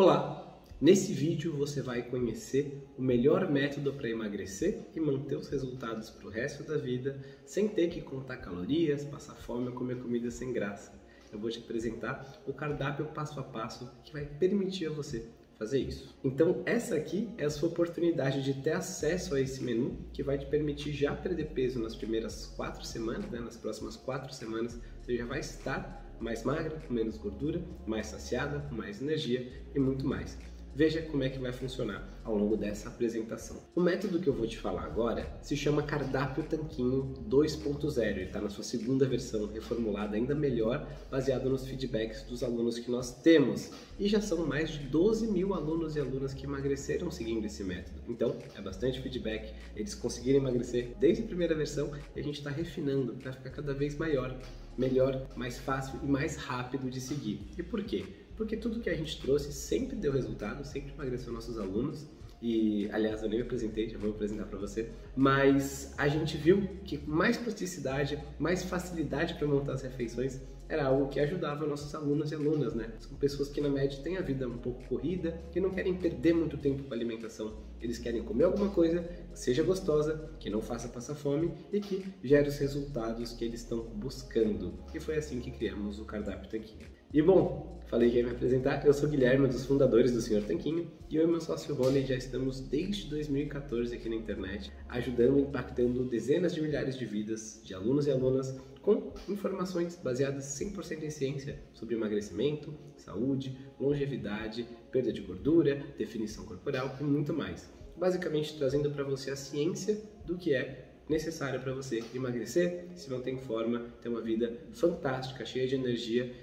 [0.00, 0.62] Olá!
[0.80, 6.28] Nesse vídeo você vai conhecer o melhor método para emagrecer e manter os resultados para
[6.28, 10.52] o resto da vida sem ter que contar calorias, passar fome ou comer comida sem
[10.52, 10.92] graça.
[11.32, 15.26] Eu vou te apresentar o cardápio passo a passo que vai permitir a você
[15.58, 16.16] fazer isso.
[16.22, 20.38] Então essa aqui é a sua oportunidade de ter acesso a esse menu que vai
[20.38, 23.40] te permitir já perder peso nas primeiras quatro semanas, né?
[23.40, 28.60] nas próximas quatro semanas você já vai estar mais magra, com menos gordura, mais saciada,
[28.68, 30.36] com mais energia e muito mais.
[30.78, 33.56] Veja como é que vai funcionar ao longo dessa apresentação.
[33.74, 38.00] O método que eu vou te falar agora se chama Cardápio Tanquinho 2.0.
[38.00, 42.92] Ele está na sua segunda versão, reformulada ainda melhor, baseado nos feedbacks dos alunos que
[42.92, 43.72] nós temos.
[43.98, 48.00] E já são mais de 12 mil alunos e alunas que emagreceram seguindo esse método.
[48.08, 49.52] Então, é bastante feedback.
[49.74, 53.74] Eles conseguiram emagrecer desde a primeira versão e a gente está refinando para ficar cada
[53.74, 54.38] vez maior,
[54.78, 57.40] melhor, mais fácil e mais rápido de seguir.
[57.58, 58.06] E por quê?
[58.38, 62.06] porque tudo que a gente trouxe sempre deu resultado, sempre emagreceu nossos alunos.
[62.40, 64.90] E, aliás, eu nem me apresentei, já vou apresentar para você.
[65.16, 71.08] Mas a gente viu que mais plasticidade, mais facilidade para montar as refeições era algo
[71.08, 72.92] que ajudava nossos alunos e alunas, né?
[72.98, 76.34] São pessoas que na média têm a vida um pouco corrida, que não querem perder
[76.34, 77.56] muito tempo com a alimentação.
[77.80, 82.04] Eles querem comer alguma coisa que seja gostosa, que não faça passar fome e que
[82.22, 84.74] gere os resultados que eles estão buscando.
[84.94, 86.86] E foi assim que criamos o cardápio Tanquinho.
[87.12, 90.42] E bom, falei que ia me apresentar, eu sou Guilherme, um dos fundadores do Senhor
[90.42, 95.38] Tanquinho, e eu e meu sócio Rony já estamos desde 2014 aqui na internet, ajudando
[95.38, 101.02] e impactando dezenas de milhares de vidas de alunos e alunas com informações baseadas 100%
[101.02, 107.70] em ciência sobre emagrecimento, saúde, longevidade, perda de gordura, definição corporal e muito mais.
[107.98, 113.32] Basicamente trazendo para você a ciência do que é necessário para você emagrecer, se manter
[113.32, 116.34] em forma, ter uma vida fantástica, cheia de energia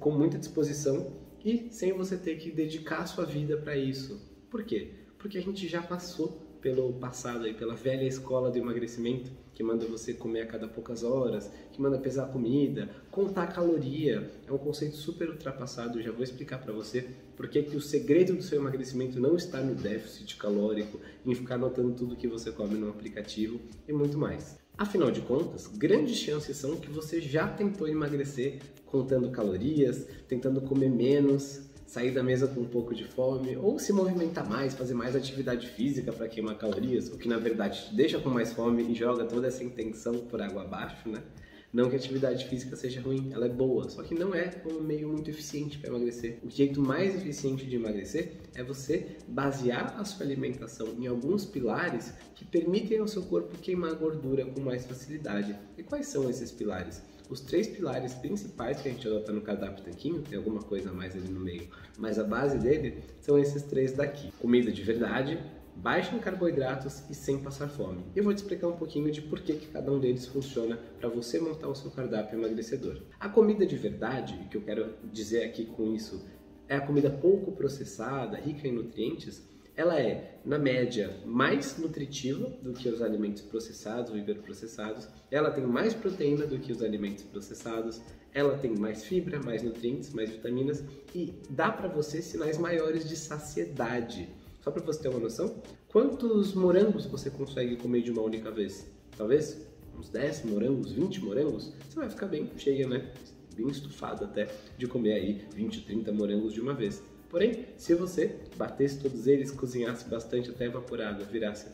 [0.00, 4.18] com muita disposição e sem você ter que dedicar a sua vida para isso.
[4.50, 4.94] Por quê?
[5.18, 9.84] Porque a gente já passou pelo passado aí, pela velha escola do emagrecimento, que manda
[9.84, 14.30] você comer a cada poucas horas, que manda pesar a comida, contar caloria.
[14.46, 18.42] É um conceito super ultrapassado, já vou explicar para você porque que o segredo do
[18.42, 22.88] seu emagrecimento não está no déficit calórico, em ficar anotando tudo que você come no
[22.88, 24.56] aplicativo e muito mais.
[24.78, 30.88] Afinal de contas, grandes chances são que você já tentou emagrecer contando calorias, tentando comer
[30.88, 35.14] menos, sair da mesa com um pouco de fome, ou se movimentar mais, fazer mais
[35.14, 38.94] atividade física para queimar calorias, o que na verdade te deixa com mais fome e
[38.94, 41.22] joga toda essa intenção por água abaixo, né?
[41.70, 44.80] Não que a atividade física seja ruim, ela é boa, só que não é um
[44.80, 46.38] meio muito eficiente para emagrecer.
[46.42, 52.14] O jeito mais eficiente de emagrecer é você basear a sua alimentação em alguns pilares
[52.34, 55.54] que permitem ao seu corpo queimar gordura com mais facilidade.
[55.76, 57.02] E quais são esses pilares?
[57.32, 60.92] Os três pilares principais que a gente adota no cardápio tanquinho, tem alguma coisa a
[60.92, 61.66] mais ali no meio,
[61.96, 65.42] mas a base dele são esses três daqui: comida de verdade,
[65.74, 68.04] baixa em carboidratos e sem passar fome.
[68.14, 71.08] Eu vou te explicar um pouquinho de por que, que cada um deles funciona para
[71.08, 73.00] você montar o seu cardápio emagrecedor.
[73.18, 76.28] A comida de verdade, que eu quero dizer aqui com isso,
[76.68, 79.42] é a comida pouco processada, rica em nutrientes,
[79.76, 85.64] ela é, na média, mais nutritiva do que os alimentos processados ou hiperprocessados, ela tem
[85.64, 88.00] mais proteína do que os alimentos processados,
[88.34, 90.84] ela tem mais fibra, mais nutrientes, mais vitaminas
[91.14, 94.28] e dá para você sinais maiores de saciedade.
[94.60, 98.86] Só para você ter uma noção, quantos morangos você consegue comer de uma única vez?
[99.16, 99.66] Talvez
[99.98, 101.72] uns 10 morangos, 20 morangos?
[101.88, 103.10] Você vai ficar bem cheia, né?
[103.56, 107.02] Bem estufado até de comer aí 20, 30 morangos de uma vez.
[107.32, 111.66] Porém, se você batesse todos eles, cozinhasse bastante até evaporado, virasse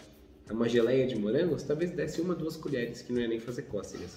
[0.49, 4.17] uma geleia de morangos, talvez desse uma, duas colheres, que não ia nem fazer cócegas.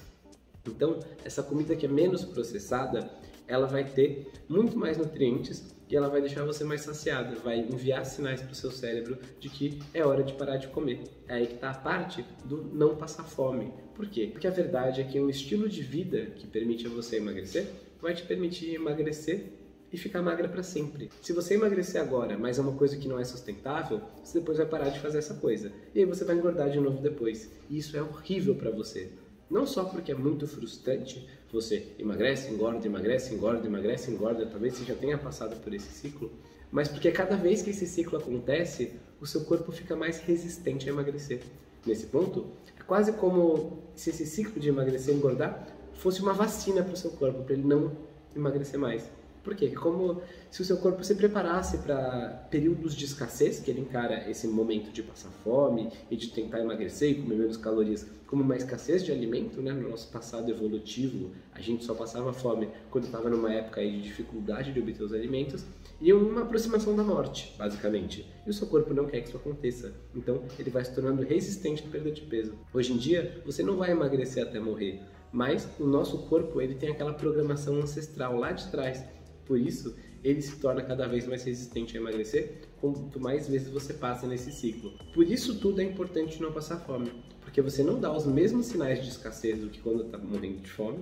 [0.67, 3.09] Então, essa comida que é menos processada,
[3.47, 8.05] ela vai ter muito mais nutrientes e ela vai deixar você mais saciado, vai enviar
[8.05, 11.01] sinais para o seu cérebro de que é hora de parar de comer.
[11.27, 13.73] É aí que está a parte do não passar fome.
[13.95, 14.29] Por quê?
[14.31, 17.65] Porque a verdade é que um estilo de vida que permite a você emagrecer
[17.99, 19.59] vai te permitir emagrecer
[19.91, 21.09] e ficar magra para sempre.
[21.21, 24.67] Se você emagrecer agora, mas é uma coisa que não é sustentável, você depois vai
[24.67, 25.71] parar de fazer essa coisa.
[25.93, 27.49] E aí você vai engordar de novo depois.
[27.69, 29.09] E isso é horrível para você.
[29.49, 34.85] Não só porque é muito frustrante, você emagrece, engorda, emagrece, engorda, emagrece, engorda, talvez você
[34.85, 36.31] já tenha passado por esse ciclo,
[36.71, 40.93] mas porque cada vez que esse ciclo acontece, o seu corpo fica mais resistente a
[40.93, 41.41] emagrecer.
[41.85, 42.47] Nesse ponto,
[42.79, 46.97] é quase como se esse ciclo de emagrecer e engordar fosse uma vacina para o
[46.97, 47.91] seu corpo, para ele não
[48.33, 49.03] emagrecer mais.
[49.43, 49.69] Por quê?
[49.69, 54.47] Como se o seu corpo se preparasse para períodos de escassez, que ele encara esse
[54.47, 59.03] momento de passar fome e de tentar emagrecer e comer menos calorias como uma escassez
[59.03, 59.73] de alimento, né?
[59.73, 64.71] No nosso passado evolutivo, a gente só passava fome quando estava numa época de dificuldade
[64.71, 65.65] de obter os alimentos.
[65.99, 68.25] e uma aproximação da morte, basicamente.
[68.45, 69.93] E o seu corpo não quer que isso aconteça.
[70.15, 72.57] Então, ele vai se tornando resistente à perda de peso.
[72.73, 74.99] Hoje em dia, você não vai emagrecer até morrer,
[75.31, 79.03] mas o nosso corpo ele tem aquela programação ancestral lá de trás.
[79.45, 83.93] Por isso, ele se torna cada vez mais resistente a emagrecer quanto mais vezes você
[83.93, 84.91] passa nesse ciclo.
[85.13, 87.11] Por isso tudo é importante não passar fome,
[87.41, 90.69] porque você não dá os mesmos sinais de escassez do que quando está morrendo de
[90.69, 90.99] fome,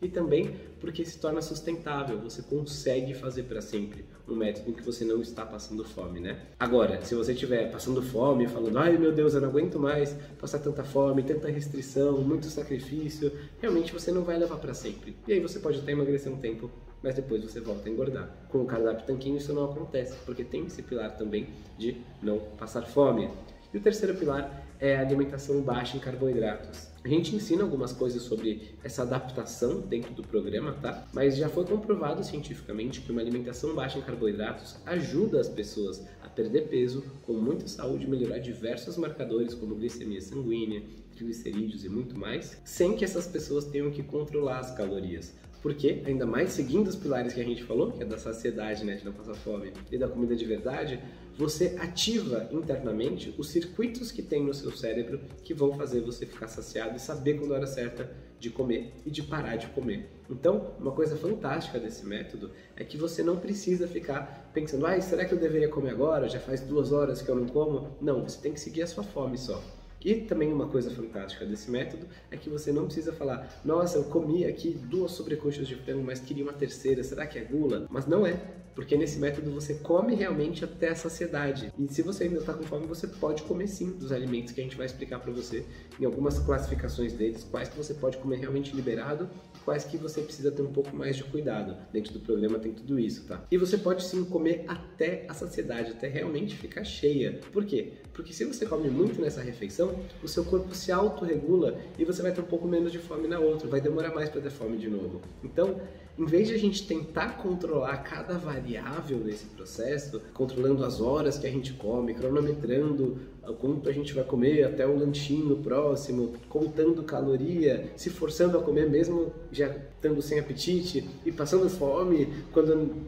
[0.00, 4.82] e também porque se torna sustentável, você consegue fazer para sempre um método em que
[4.82, 6.42] você não está passando fome, né?
[6.58, 10.58] Agora, se você estiver passando fome, falando, ai meu Deus, eu não aguento mais passar
[10.58, 15.16] tanta fome, tanta restrição, muito sacrifício, realmente você não vai levar para sempre.
[15.26, 16.70] E aí você pode até emagrecer um tempo,
[17.06, 18.28] mas depois você volta a engordar.
[18.48, 22.82] Com o cardápio tanquinho isso não acontece, porque tem esse pilar também de não passar
[22.82, 23.30] fome.
[23.72, 26.88] E o terceiro pilar é a alimentação baixa em carboidratos.
[27.04, 31.06] A gente ensina algumas coisas sobre essa adaptação dentro do programa, tá?
[31.12, 36.28] Mas já foi comprovado cientificamente que uma alimentação baixa em carboidratos ajuda as pessoas a
[36.28, 40.82] perder peso com muita saúde, melhorar diversos marcadores como glicemia sanguínea,
[41.14, 45.34] triglicerídeos e muito mais, sem que essas pessoas tenham que controlar as calorias.
[45.66, 48.94] Porque, ainda mais seguindo os pilares que a gente falou, que é da saciedade, né,
[48.94, 51.00] de não passar fome, e da comida de verdade,
[51.36, 56.46] você ativa internamente os circuitos que tem no seu cérebro que vão fazer você ficar
[56.46, 58.08] saciado e saber quando é a hora certa
[58.38, 60.08] de comer e de parar de comer.
[60.30, 65.24] Então, uma coisa fantástica desse método é que você não precisa ficar pensando, ah, será
[65.24, 66.28] que eu deveria comer agora?
[66.28, 67.88] Já faz duas horas que eu não como.
[68.00, 69.60] Não, você tem que seguir a sua fome só.
[70.06, 74.04] E também uma coisa fantástica desse método é que você não precisa falar, nossa, eu
[74.04, 77.88] comi aqui duas sobrecoxas de frango, mas queria uma terceira, será que é gula?
[77.90, 78.40] Mas não é.
[78.76, 81.72] Porque nesse método você come realmente até a saciedade.
[81.78, 84.62] E se você ainda está com fome, você pode comer sim dos alimentos que a
[84.62, 85.64] gente vai explicar para você
[85.98, 90.20] em algumas classificações deles, quais que você pode comer realmente liberado e quais que você
[90.20, 91.74] precisa ter um pouco mais de cuidado.
[91.90, 93.42] Dentro do programa tem tudo isso, tá?
[93.50, 97.40] E você pode sim comer até a saciedade, até realmente ficar cheia.
[97.50, 97.94] Por quê?
[98.12, 102.32] Porque se você come muito nessa refeição, o seu corpo se autorregula e você vai
[102.32, 104.90] ter um pouco menos de fome na outra, vai demorar mais para ter fome de
[104.90, 105.22] novo.
[105.42, 105.80] Então,
[106.18, 111.46] em vez de a gente tentar controlar cada variável nesse processo, controlando as horas que
[111.46, 113.18] a gente come, cronometrando
[113.60, 118.88] quanto a gente vai comer até o lanchinho próximo, contando caloria, se forçando a comer
[118.88, 123.06] mesmo já estando sem apetite e passando fome quando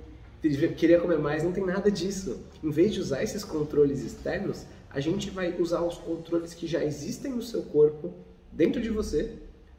[0.77, 2.41] queria comer mais, não tem nada disso.
[2.63, 6.85] Em vez de usar esses controles externos, a gente vai usar os controles que já
[6.85, 8.15] existem no seu corpo,
[8.53, 9.33] dentro de você,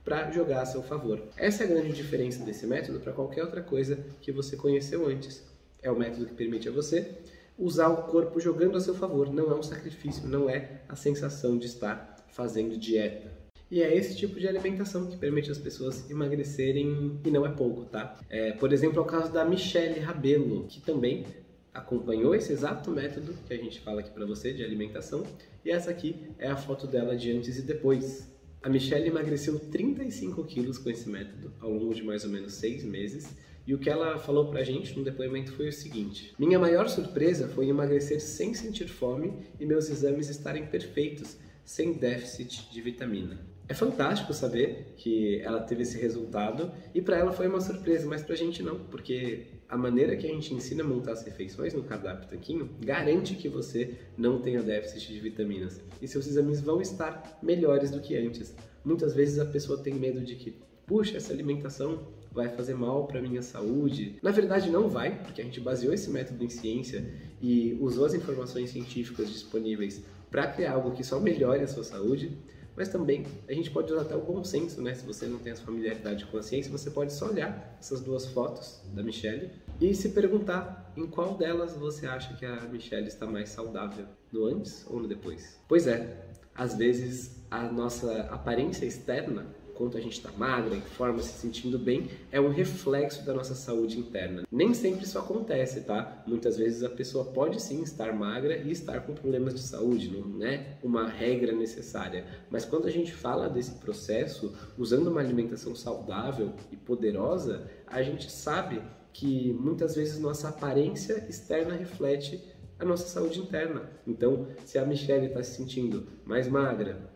[0.10, 1.22] para jogar a seu favor.
[1.38, 5.48] Essa é a grande diferença desse método para qualquer outra coisa que você conheceu antes.
[5.84, 7.16] É o método que permite a você
[7.60, 9.32] usar o corpo jogando a seu favor.
[9.32, 13.32] Não é um sacrifício, não é a sensação de estar fazendo dieta.
[13.70, 17.86] E é esse tipo de alimentação que permite as pessoas emagrecerem e não é pouco,
[17.86, 18.18] tá?
[18.28, 21.24] É, por exemplo, é o caso da Michelle Rabelo, que também
[21.72, 25.24] acompanhou esse exato método que a gente fala aqui para você de alimentação.
[25.64, 28.28] E essa aqui é a foto dela de antes e depois.
[28.62, 32.84] A Michelle emagreceu 35 quilos com esse método ao longo de mais ou menos seis
[32.84, 33.34] meses.
[33.66, 37.48] E o que ela falou pra gente no depoimento foi o seguinte: Minha maior surpresa
[37.48, 43.40] foi emagrecer sem sentir fome e meus exames estarem perfeitos, sem déficit de vitamina.
[43.70, 48.24] É fantástico saber que ela teve esse resultado e para ela foi uma surpresa, mas
[48.24, 51.76] para a gente não, porque a maneira que a gente ensina a montar as refeições
[51.76, 56.82] no cardápio tanquinho garante que você não tenha déficit de vitaminas e seus exames vão
[56.82, 58.56] estar melhores do que antes.
[58.84, 60.56] Muitas vezes a pessoa tem medo de que,
[60.88, 64.18] puxa, essa alimentação vai fazer mal para minha saúde.
[64.24, 67.06] Na verdade não vai, porque a gente baseou esse método em ciência
[67.40, 72.38] e usou as informações científicas disponíveis para criar algo que só melhore a sua saúde
[72.80, 74.96] mas também a gente pode usar até o bom senso, né?
[74.96, 78.26] Se você não tem essa familiaridade com a ciência, você pode só olhar essas duas
[78.28, 83.28] fotos da Michelle e se perguntar em qual delas você acha que a Michelle está
[83.28, 85.60] mais saudável, no antes ou no depois.
[85.68, 89.46] Pois é, às vezes a nossa aparência externa
[89.80, 93.56] quanto a gente está magra, em forma, se sentindo bem, é um reflexo da nossa
[93.56, 94.44] saúde interna.
[94.52, 96.22] Nem sempre isso acontece, tá?
[96.28, 100.46] Muitas vezes a pessoa pode sim estar magra e estar com problemas de saúde, não
[100.46, 102.26] é uma regra necessária.
[102.50, 108.30] Mas quando a gente fala desse processo, usando uma alimentação saudável e poderosa, a gente
[108.30, 108.82] sabe
[109.14, 112.44] que muitas vezes nossa aparência externa reflete
[112.78, 113.90] a nossa saúde interna.
[114.06, 117.10] Então, se a Michelle está se sentindo mais magra,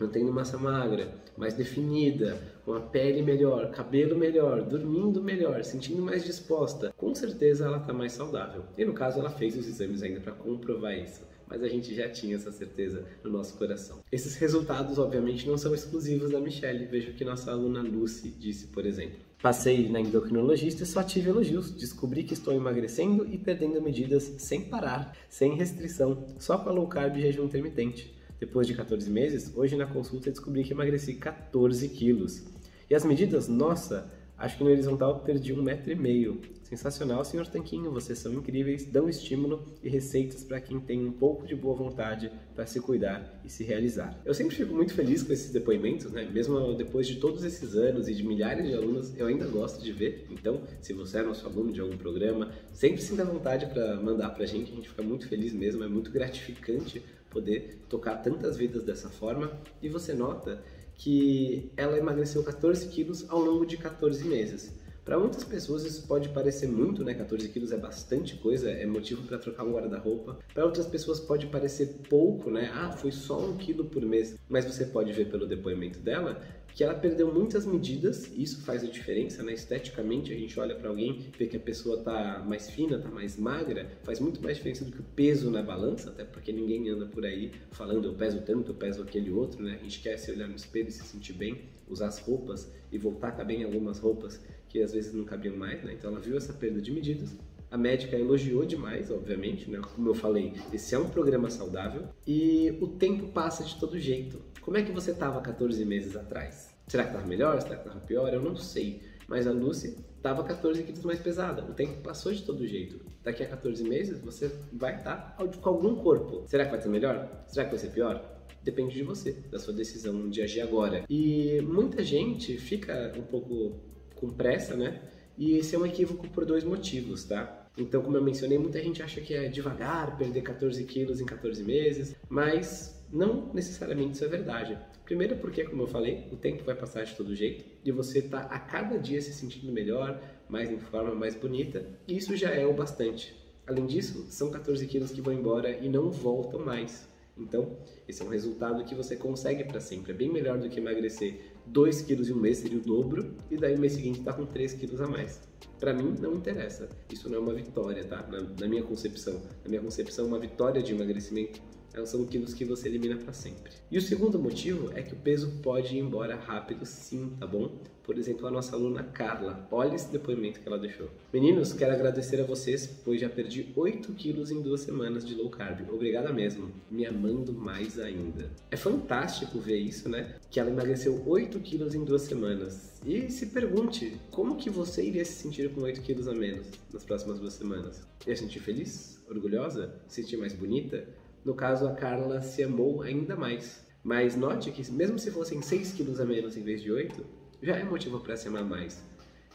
[0.00, 6.24] mantendo massa magra, mais definida, com a pele melhor, cabelo melhor, dormindo melhor, sentindo mais
[6.24, 8.64] disposta, com certeza ela está mais saudável.
[8.76, 12.08] E no caso, ela fez os exames ainda para comprovar isso mas a gente já
[12.08, 13.98] tinha essa certeza no nosso coração.
[14.12, 16.86] Esses resultados, obviamente, não são exclusivos da Michelle.
[16.86, 19.18] Veja o que nossa aluna Lucy disse, por exemplo.
[19.42, 21.72] Passei na endocrinologista e só tive elogios.
[21.72, 26.86] Descobri que estou emagrecendo e perdendo medidas sem parar, sem restrição, só com a low
[26.86, 28.14] carb e jejum intermitente.
[28.40, 32.42] Depois de 14 meses, hoje na consulta descobri que emagreci 14 quilos.
[32.88, 36.40] E as medidas, nossa, acho que no horizontal perdi um metro e meio.
[36.62, 41.46] Sensacional, senhor Tanquinho, vocês são incríveis, dão estímulo e receitas para quem tem um pouco
[41.46, 44.18] de boa vontade para se cuidar e se realizar.
[44.24, 46.26] Eu sempre fico muito feliz com esses depoimentos, né?
[46.32, 49.92] Mesmo depois de todos esses anos e de milhares de alunos, eu ainda gosto de
[49.92, 50.26] ver.
[50.30, 54.44] Então, se você é nosso aluno de algum programa, sempre sinta vontade para mandar para
[54.44, 58.84] a gente, a gente fica muito feliz mesmo, é muito gratificante poder tocar tantas vidas
[58.84, 60.62] dessa forma e você nota
[60.94, 64.78] que ela emagreceu 14 quilos ao longo de 14 meses.
[65.04, 67.14] Para muitas pessoas isso pode parecer muito, né?
[67.14, 70.38] 14 quilos é bastante coisa, é motivo para trocar um guarda-roupa.
[70.52, 72.70] Para outras pessoas pode parecer pouco, né?
[72.72, 74.36] Ah, foi só um quilo por mês.
[74.48, 76.40] Mas você pode ver pelo depoimento dela
[76.74, 79.52] que ela perdeu muitas medidas, isso faz a diferença, né?
[79.52, 83.36] Esteticamente, a gente olha para alguém, vê que a pessoa tá mais fina, tá mais
[83.36, 87.06] magra, faz muito mais diferença do que o peso na balança, até porque ninguém anda
[87.06, 89.76] por aí falando eu peso tanto, eu peso aquele outro, né?
[89.80, 92.98] A gente quer se olhar no espelho e se sentir bem, usar as roupas e
[92.98, 95.92] voltar a caber em algumas roupas que às vezes não cabiam mais, né?
[95.92, 97.34] Então ela viu essa perda de medidas,
[97.70, 99.80] a médica elogiou demais, obviamente, né?
[99.94, 104.40] Como eu falei, esse é um programa saudável e o tempo passa de todo jeito.
[104.62, 106.74] Como é que você estava 14 meses atrás?
[106.86, 107.60] Será que estava melhor?
[107.62, 108.32] Será que estava pior?
[108.32, 109.00] Eu não sei.
[109.26, 111.64] Mas a Lucy estava 14 quilos mais pesada.
[111.64, 113.00] O tempo passou de todo jeito.
[113.22, 116.44] Daqui a 14 meses você vai estar tá com algum corpo.
[116.46, 117.44] Será que vai ser melhor?
[117.46, 118.22] Será que vai ser pior?
[118.62, 121.04] Depende de você, da sua decisão de agir agora.
[121.08, 123.80] E muita gente fica um pouco
[124.14, 125.00] com pressa, né?
[125.38, 127.68] E esse é um equívoco por dois motivos, tá?
[127.78, 131.62] Então, como eu mencionei, muita gente acha que é devagar perder 14 quilos em 14
[131.64, 134.78] meses, mas não necessariamente isso é verdade.
[135.04, 138.42] Primeiro porque, como eu falei, o tempo vai passar de todo jeito e você está
[138.42, 142.64] a cada dia se sentindo melhor, mais em forma, mais bonita, e isso já é
[142.66, 143.34] o bastante.
[143.66, 147.08] Além disso, são 14 quilos que vão embora e não voltam mais.
[147.36, 147.76] Então,
[148.06, 150.12] esse é um resultado que você consegue para sempre.
[150.12, 153.56] É bem melhor do que emagrecer 2 quilos em um mês, seria o dobro, e
[153.56, 155.40] daí no mês seguinte está com 3 quilos a mais.
[155.78, 156.88] Para mim, não interessa.
[157.10, 158.26] Isso não é uma vitória, tá?
[158.30, 159.40] Na, na, minha concepção.
[159.64, 161.60] Na minha concepção, uma vitória de emagrecimento
[162.04, 163.72] são quilos que você elimina para sempre.
[163.90, 167.78] E o segundo motivo é que o peso pode ir embora rápido sim, tá bom?
[168.02, 169.68] Por exemplo, a nossa aluna Carla.
[169.70, 171.08] Olha esse depoimento que ela deixou.
[171.32, 175.48] Meninos, quero agradecer a vocês, pois já perdi 8 quilos em duas semanas de low
[175.48, 175.88] carb.
[175.88, 176.72] Obrigada mesmo.
[176.90, 178.50] Me amando mais ainda.
[178.70, 180.34] É fantástico ver isso, né?
[180.50, 183.00] Que ela emagreceu 8 quilos em duas semanas.
[183.06, 187.04] E se pergunte, como que você iria se sentir com 8 quilos a menos nas
[187.04, 188.02] próximas duas semanas?
[188.26, 189.22] Ia se sentir feliz?
[189.28, 189.94] Orgulhosa?
[190.08, 191.06] Se sentir mais bonita?
[191.44, 193.84] No caso, a Carla se amou ainda mais.
[194.02, 197.24] Mas note que, mesmo se fossem 6 quilos a menos em vez de 8,
[197.62, 199.02] já é motivo para se amar mais.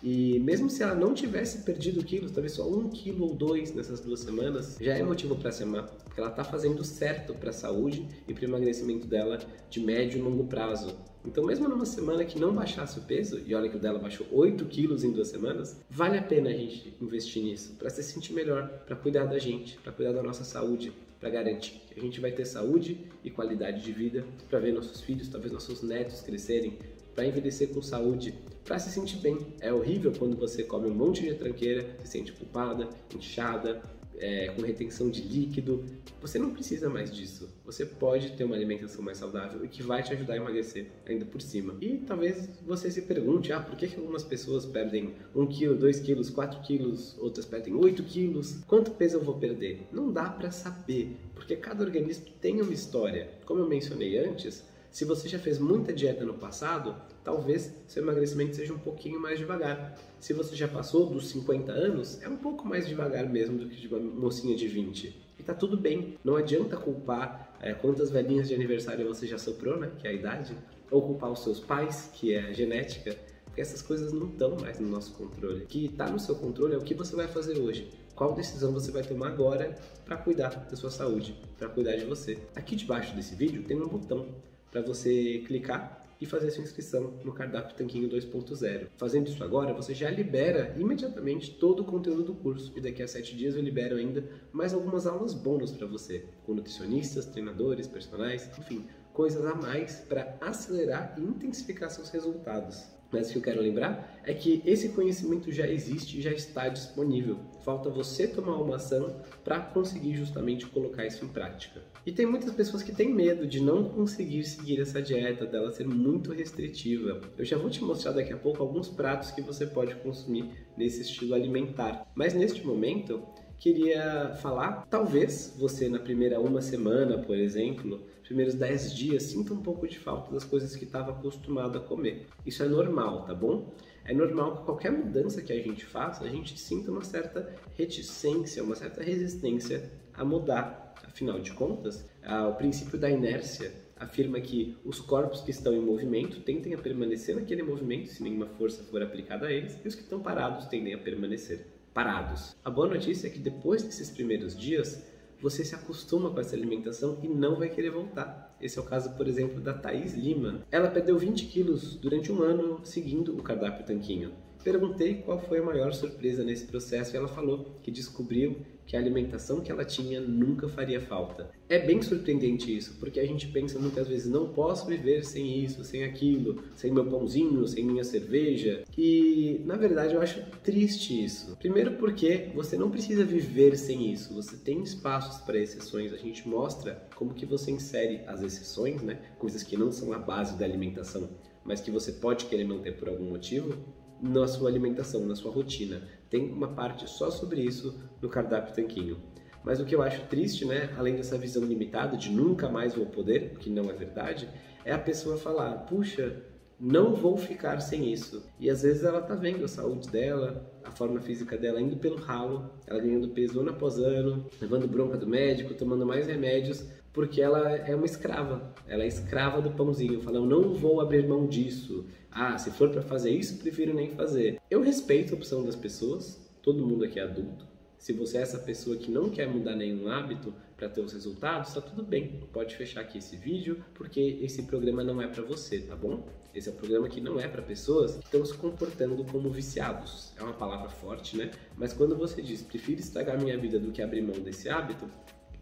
[0.04, 4.00] E mesmo se ela não tivesse perdido quilos, talvez só um quilo ou dois nessas
[4.00, 7.54] duas semanas, já é motivo para se amar, porque ela está fazendo certo para a
[7.54, 9.39] saúde e para o emagrecimento dela
[9.70, 10.96] de médio e longo prazo.
[11.25, 14.27] Então, mesmo numa semana que não baixasse o peso, e olha que o dela baixou
[14.32, 18.34] 8 quilos em duas semanas, vale a pena a gente investir nisso para se sentir
[18.34, 22.19] melhor, para cuidar da gente, para cuidar da nossa saúde, para garantir que a gente
[22.19, 26.77] vai ter saúde e qualidade de vida, para ver nossos filhos, talvez nossos netos crescerem,
[27.13, 29.38] para envelhecer com saúde, para se sentir bem.
[29.60, 33.81] É horrível quando você come um monte de tranqueira, se sente culpada, inchada,
[34.19, 35.86] é, com retenção de líquido.
[36.22, 37.50] Você não precisa mais disso.
[37.65, 41.25] Você pode ter uma alimentação mais saudável e que vai te ajudar a emagrecer ainda
[41.25, 41.75] por cima.
[41.81, 46.00] E talvez você se pergunte, ah, por que, que algumas pessoas perdem 1 kg, 2
[46.00, 48.41] kg, 4 kg, outras perdem 8 kg?
[48.67, 49.88] Quanto peso eu vou perder?
[49.91, 53.29] Não dá para saber, porque cada organismo tem uma história.
[53.45, 56.95] Como eu mencionei antes, se você já fez muita dieta no passado,
[57.25, 59.98] talvez seu emagrecimento seja um pouquinho mais devagar.
[60.20, 63.75] Se você já passou dos 50 anos, é um pouco mais devagar mesmo do que
[63.75, 65.24] de uma mocinha de 20.
[65.38, 66.17] E tá tudo bem.
[66.24, 69.91] Não adianta culpar é, quantas velhinhas de aniversário você já soprou, né?
[69.98, 70.55] Que é a idade.
[70.91, 73.17] Ou culpar os seus pais, que é a genética.
[73.44, 75.63] Porque essas coisas não estão mais no nosso controle.
[75.63, 77.89] O que está no seu controle é o que você vai fazer hoje.
[78.15, 82.38] Qual decisão você vai tomar agora para cuidar da sua saúde, para cuidar de você.
[82.55, 84.27] Aqui debaixo desse vídeo tem um botão
[84.72, 88.88] para você clicar e fazer sua inscrição no cardápio Tanquinho 2.0.
[88.95, 93.07] Fazendo isso agora, você já libera imediatamente todo o conteúdo do curso e daqui a
[93.07, 98.50] sete dias eu libero ainda mais algumas aulas bônus para você, com nutricionistas, treinadores, personagens,
[98.57, 102.84] enfim, coisas a mais para acelerar e intensificar seus resultados.
[103.12, 106.67] Mas o que eu quero lembrar é que esse conhecimento já existe e já está
[106.67, 107.39] disponível.
[107.65, 111.81] Falta você tomar uma ação para conseguir justamente colocar isso em prática.
[112.05, 115.88] E tem muitas pessoas que têm medo de não conseguir seguir essa dieta, dela ser
[115.88, 117.19] muito restritiva.
[117.36, 121.01] Eu já vou te mostrar daqui a pouco alguns pratos que você pode consumir nesse
[121.01, 122.07] estilo alimentar.
[122.13, 123.24] Mas neste momento,
[123.57, 129.62] queria falar, talvez você na primeira uma semana, por exemplo, primeiros 10 dias, sinta um
[129.63, 132.27] pouco de falta das coisas que estava acostumado a comer.
[132.45, 133.74] Isso é normal, tá bom?
[134.05, 138.63] É normal que qualquer mudança que a gente faça, a gente sinta uma certa reticência,
[138.63, 140.93] uma certa resistência a mudar.
[141.03, 142.05] Afinal de contas,
[142.50, 147.35] o princípio da inércia afirma que os corpos que estão em movimento tendem a permanecer
[147.35, 150.93] naquele movimento se nenhuma força for aplicada a eles, e os que estão parados tendem
[150.93, 152.55] a permanecer parados.
[152.63, 155.03] A boa notícia é que depois desses primeiros dias,
[155.41, 158.45] você se acostuma com essa alimentação e não vai querer voltar.
[158.62, 160.62] Esse é o caso, por exemplo, da Thaís Lima.
[160.71, 164.31] Ela perdeu 20 quilos durante um ano seguindo o cardápio Tanquinho.
[164.63, 169.00] Perguntei qual foi a maior surpresa nesse processo e ela falou que descobriu que a
[169.00, 171.50] alimentação que ela tinha nunca faria falta.
[171.68, 175.84] É bem surpreendente isso, porque a gente pensa muitas vezes, não posso viver sem isso,
[175.84, 178.84] sem aquilo, sem meu pãozinho, sem minha cerveja.
[178.98, 181.56] E na verdade eu acho triste isso.
[181.58, 186.13] Primeiro porque você não precisa viver sem isso, você tem espaços para exceções.
[186.13, 189.20] A gente mostra como que você insere as exceções, né?
[189.39, 191.30] Coisas que não são a base da alimentação,
[191.63, 193.75] mas que você pode querer manter por algum motivo
[194.22, 196.01] na sua alimentação, na sua rotina.
[196.29, 199.17] Tem uma parte só sobre isso no cardápio Tanquinho.
[199.63, 203.07] Mas o que eu acho triste, né, além dessa visão limitada de nunca mais vou
[203.07, 204.48] poder, que não é verdade,
[204.84, 206.43] é a pessoa falar: puxa,
[206.79, 208.43] não vou ficar sem isso.
[208.60, 212.17] E às vezes ela tá vendo a saúde dela, a forma física dela indo pelo
[212.17, 217.41] ralo, ela ganhando peso ano após ano, levando bronca do médico, tomando mais remédios, porque
[217.41, 218.75] ela é uma escrava.
[218.86, 220.19] Ela é escrava do pãozinho.
[220.19, 222.05] Fala, eu não vou abrir mão disso.
[222.29, 224.60] Ah, se for para fazer isso, prefiro nem fazer.
[224.69, 226.45] Eu respeito a opção das pessoas.
[226.62, 227.65] Todo mundo aqui é adulto.
[227.98, 231.69] Se você é essa pessoa que não quer mudar nenhum hábito para ter os resultados,
[231.69, 232.41] está tudo bem.
[232.51, 236.27] Pode fechar aqui esse vídeo, porque esse programa não é para você, tá bom?
[236.53, 240.34] Esse é um programa que não é para pessoas que estão se comportando como viciados.
[240.38, 241.50] É uma palavra forte, né?
[241.77, 245.10] Mas quando você diz, prefiro estragar minha vida do que abrir mão desse hábito,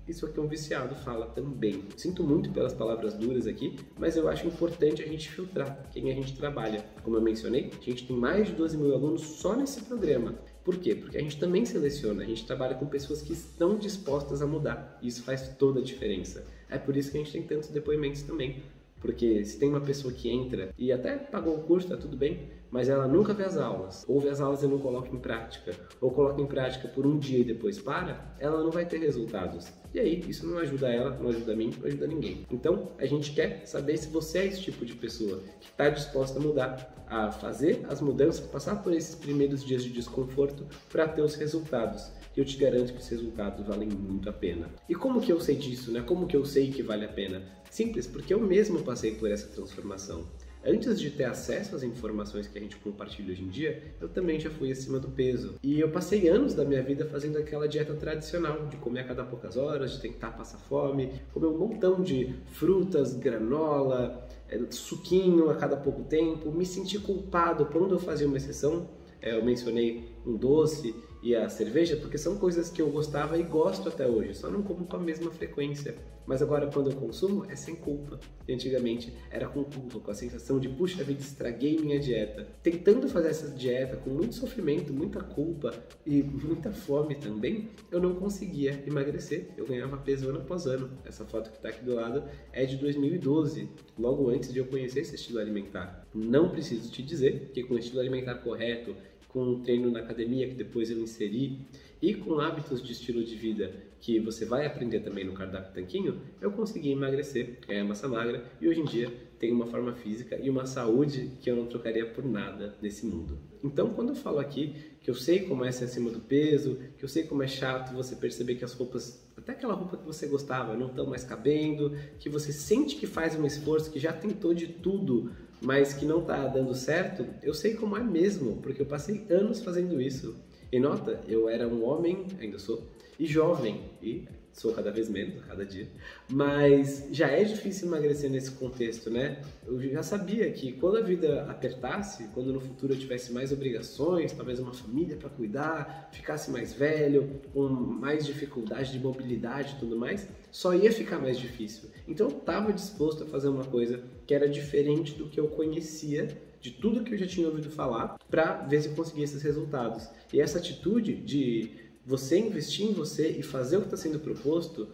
[0.07, 1.85] isso aqui é um viciado fala também.
[1.95, 6.15] Sinto muito pelas palavras duras aqui, mas eu acho importante a gente filtrar quem a
[6.15, 6.85] gente trabalha.
[7.03, 10.35] Como eu mencionei, a gente tem mais de 12 mil alunos só nesse programa.
[10.63, 10.95] Por quê?
[10.95, 14.97] Porque a gente também seleciona, a gente trabalha com pessoas que estão dispostas a mudar.
[15.01, 16.45] Isso faz toda a diferença.
[16.69, 18.63] É por isso que a gente tem tantos depoimentos também.
[19.01, 22.49] Porque se tem uma pessoa que entra e até pagou o curso, tá tudo bem,
[22.73, 25.75] mas ela nunca vê as aulas, ou vê as aulas e não coloca em prática,
[26.01, 29.71] ou coloca em prática por um dia e depois para, ela não vai ter resultados.
[29.93, 32.47] E aí, isso não ajuda ela, não ajuda mim, não ajuda ninguém.
[32.51, 36.39] Então, a gente quer saber se você é esse tipo de pessoa que está disposta
[36.39, 41.21] a mudar, a fazer as mudanças, passar por esses primeiros dias de desconforto para ter
[41.21, 42.11] os resultados.
[42.35, 44.67] E eu te garanto que os resultados valem muito a pena.
[44.89, 46.01] E como que eu sei disso, né?
[46.01, 47.43] Como que eu sei que vale a pena?
[47.69, 50.27] Simples, porque eu mesmo passei por essa transformação.
[50.65, 54.39] Antes de ter acesso às informações que a gente compartilha hoje em dia, eu também
[54.39, 55.55] já fui acima do peso.
[55.61, 59.25] E eu passei anos da minha vida fazendo aquela dieta tradicional, de comer a cada
[59.25, 65.55] poucas horas, de tentar passar fome, comer um montão de frutas, granola, eh, suquinho a
[65.55, 68.87] cada pouco tempo, me senti culpado quando eu fazia uma exceção.
[69.21, 73.43] Eh, eu mencionei um doce e a cerveja, porque são coisas que eu gostava e
[73.43, 75.95] gosto até hoje, só não como com a mesma frequência.
[76.25, 78.19] Mas agora, quando eu consumo, é sem culpa.
[78.47, 82.47] E antigamente era com culpa, com a sensação de, puxa vida, estraguei minha dieta.
[82.61, 85.73] Tentando fazer essa dieta com muito sofrimento, muita culpa
[86.05, 89.49] e muita fome também, eu não conseguia emagrecer.
[89.57, 90.89] Eu ganhava peso ano após ano.
[91.05, 95.01] Essa foto que está aqui do lado é de 2012, logo antes de eu conhecer
[95.01, 96.07] esse estilo alimentar.
[96.13, 98.95] Não preciso te dizer que com o estilo alimentar correto
[99.33, 101.57] com um treino na academia que depois eu inseri
[101.99, 106.21] e com hábitos de estilo de vida que você vai aprender também no cardápio tanquinho,
[106.39, 110.49] eu consegui emagrecer, ganhar massa magra e hoje em dia tenho uma forma física e
[110.49, 113.37] uma saúde que eu não trocaria por nada nesse mundo.
[113.63, 117.03] Então, quando eu falo aqui que eu sei como é ser acima do peso, que
[117.03, 120.27] eu sei como é chato você perceber que as roupas, até aquela roupa que você
[120.27, 124.53] gostava, não estão mais cabendo, que você sente que faz um esforço, que já tentou
[124.53, 125.31] de tudo
[125.63, 129.63] mas que não está dando certo, eu sei como é mesmo, porque eu passei anos
[129.63, 130.35] fazendo isso.
[130.71, 132.83] E nota, eu era um homem, ainda sou,
[133.17, 135.87] e jovem, e sou cada vez menos a cada dia,
[136.29, 139.41] mas já é difícil emagrecer nesse contexto, né?
[139.65, 144.31] Eu já sabia que quando a vida apertasse, quando no futuro eu tivesse mais obrigações,
[144.31, 149.97] talvez uma família para cuidar, ficasse mais velho, com mais dificuldade de mobilidade e tudo
[149.97, 151.89] mais, só ia ficar mais difícil.
[152.07, 156.27] Então eu estava disposto a fazer uma coisa que era diferente do que eu conhecia
[156.63, 160.07] de tudo que eu já tinha ouvido falar, para ver se eu conseguia esses resultados.
[160.31, 161.71] E essa atitude de
[162.05, 164.89] Você investir em você e fazer o que está sendo proposto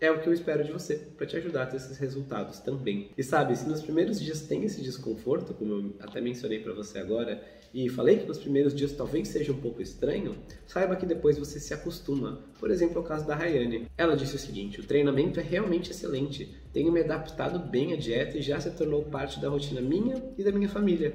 [0.00, 3.10] é o que eu espero de você para te ajudar a ter esses resultados também.
[3.16, 6.98] E sabe, se nos primeiros dias tem esse desconforto, como eu até mencionei para você
[6.98, 7.42] agora,
[7.74, 11.60] e falei que nos primeiros dias talvez seja um pouco estranho, saiba que depois você
[11.60, 12.42] se acostuma.
[12.58, 13.86] Por exemplo, o caso da Rayane.
[13.98, 16.56] Ela disse o seguinte: o treinamento é realmente excelente.
[16.72, 20.42] Tenho me adaptado bem à dieta e já se tornou parte da rotina minha e
[20.42, 21.14] da minha família.